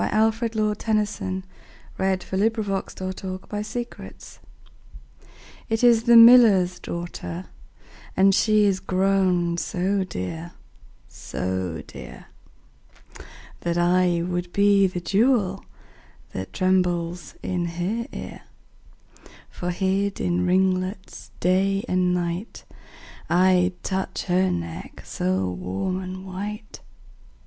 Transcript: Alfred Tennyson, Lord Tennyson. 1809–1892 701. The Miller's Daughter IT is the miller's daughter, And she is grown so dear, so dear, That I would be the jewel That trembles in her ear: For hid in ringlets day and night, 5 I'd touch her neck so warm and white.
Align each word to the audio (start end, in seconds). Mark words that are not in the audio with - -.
Alfred 0.03 0.53
Tennyson, 0.79 1.45
Lord 1.99 2.17
Tennyson. 2.21 2.53
1809–1892 3.51 4.33
701. 5.77 5.77
The 5.77 5.77
Miller's 5.77 5.77
Daughter 5.77 5.77
IT 5.77 5.83
is 5.83 6.03
the 6.05 6.17
miller's 6.17 6.79
daughter, 6.79 7.45
And 8.17 8.33
she 8.33 8.65
is 8.65 8.79
grown 8.79 9.57
so 9.57 10.03
dear, 10.03 10.53
so 11.07 11.83
dear, 11.85 12.25
That 13.59 13.77
I 13.77 14.23
would 14.25 14.51
be 14.51 14.87
the 14.87 15.01
jewel 15.01 15.63
That 16.33 16.51
trembles 16.51 17.35
in 17.43 17.65
her 17.65 18.07
ear: 18.11 18.41
For 19.51 19.69
hid 19.69 20.19
in 20.19 20.47
ringlets 20.47 21.29
day 21.39 21.85
and 21.87 22.11
night, 22.11 22.63
5 23.27 23.37
I'd 23.37 23.83
touch 23.83 24.23
her 24.23 24.49
neck 24.49 25.03
so 25.05 25.47
warm 25.51 25.99
and 26.01 26.25
white. 26.25 26.81